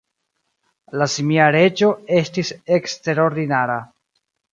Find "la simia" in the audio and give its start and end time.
1.01-1.49